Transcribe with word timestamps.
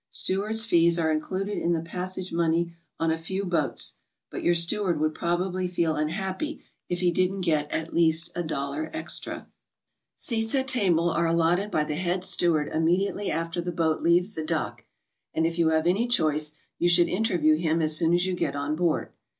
Steward's 0.09 0.65
fees 0.65 0.97
are 0.97 1.11
included 1.11 1.59
in 1.59 1.73
the 1.73 1.79
passage 1.79 2.33
money 2.33 2.73
on 2.99 3.11
a 3.11 3.17
few 3.19 3.45
boats, 3.45 3.93
but 4.31 4.41
your 4.41 4.55
steward 4.55 4.99
would 4.99 5.13
probably 5.13 5.67
feel 5.67 5.93
unhappy 5.95 6.63
if 6.89 7.01
he 7.01 7.11
didn't 7.11 7.41
get 7.41 7.69
at 7.69 7.93
least 7.93 8.31
a 8.33 8.41
dollar 8.41 8.89
extra. 8.93 9.47
Seats 10.15 10.55
at 10.55 10.67
table 10.67 11.11
are 11.11 11.27
allotted 11.27 11.69
by 11.69 11.83
the 11.83 11.97
head 11.97 12.23
steward 12.23 12.67
imme 12.71 12.99
diately 12.99 13.29
after 13.29 13.61
the 13.61 13.71
boat 13.71 14.01
leaves 14.01 14.33
the 14.33 14.43
dock, 14.43 14.83
and 15.35 15.45
if 15.45 15.59
you 15.59 15.67
have 15.69 15.85
any 15.85 16.07
choice, 16.07 16.55
you 16.79 16.89
should 16.89 17.07
interview 17.07 17.53
him 17.55 17.79
as 17.79 17.95
soon 17.95 18.11
as 18.15 18.25
you 18.25 18.33
get 18.33 18.55
on 18.55 18.75
board. 18.75 19.11